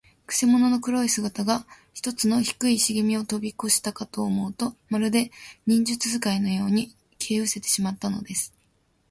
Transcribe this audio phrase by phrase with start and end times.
[0.25, 5.29] くせ者の黒い姿が、ひとつの低いしげみをとびこしたかと思うと、まるで、
[5.67, 8.51] 忍術使いのように、消えうせてしまったのです。